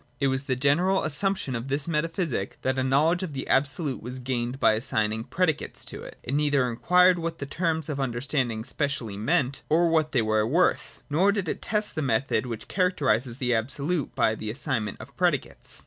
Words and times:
It 0.19 0.29
was 0.29 0.41
the 0.45 0.55
general 0.55 1.03
assumption 1.03 1.55
of 1.55 1.67
this 1.67 1.87
metaphysic 1.87 2.57
that 2.63 2.79
a 2.79 2.83
knowledge 2.83 3.21
of 3.21 3.33
the 3.33 3.47
Absolute 3.47 4.01
was 4.01 4.17
gained 4.17 4.59
by 4.59 4.73
assigning 4.73 5.23
predicates 5.23 5.85
to 5.85 6.01
it. 6.01 6.17
It 6.23 6.33
neither 6.33 6.67
inquired 6.67 7.19
what 7.19 7.37
the 7.37 7.45
terms 7.45 7.87
of 7.87 7.97
the 7.97 8.03
understanding 8.03 8.63
specially 8.63 9.15
meant 9.15 9.61
or 9.69 9.89
what 9.89 10.11
they 10.11 10.23
were 10.23 10.47
worth, 10.47 11.03
nor 11.07 11.31
did 11.31 11.47
it 11.47 11.61
test 11.61 11.93
the 11.93 12.01
method 12.01 12.47
which 12.47 12.67
characterises 12.67 13.37
the 13.37 13.53
Absolute 13.53 14.15
by 14.15 14.33
the 14.33 14.49
assignment 14.49 14.99
of 14.99 15.15
predicates. 15.17 15.79